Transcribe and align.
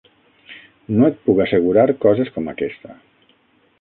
No 1.01 1.09
et 1.11 1.21
puc 1.27 1.43
assegurar 1.45 1.85
coses 2.07 2.33
com 2.39 2.51
aquesta. 2.55 2.97